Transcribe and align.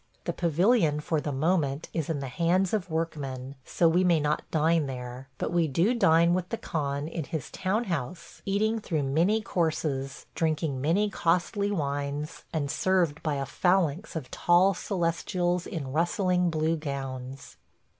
The 0.23 0.33
pavilion 0.33 0.99
for 0.99 1.21
the 1.21 1.31
moment 1.31 1.87
is 1.93 2.09
in 2.09 2.21
the 2.21 2.27
hands 2.27 2.73
of 2.73 2.89
workmen, 2.89 3.53
so 3.63 3.87
we 3.87 4.03
may 4.03 4.19
not 4.19 4.41
dine 4.49 4.87
there; 4.87 5.27
but 5.37 5.51
we 5.53 5.67
do 5.67 5.93
dine 5.93 6.33
with 6.33 6.49
the 6.49 6.57
Khan 6.57 7.07
in 7.07 7.23
his 7.25 7.51
town 7.51 7.83
house, 7.83 8.41
eating 8.43 8.79
through 8.79 9.03
many 9.03 9.41
courses, 9.43 10.25
drinking 10.33 10.81
many 10.81 11.11
costly 11.11 11.69
wines, 11.69 12.45
and 12.51 12.71
served 12.71 13.21
by 13.21 13.35
a 13.35 13.45
phalanx 13.45 14.15
of 14.15 14.31
tall 14.31 14.73
Celestials 14.73 15.67
in 15.67 15.91
rustling 15.91 16.49
blue 16.49 16.77
gowns. 16.77 17.57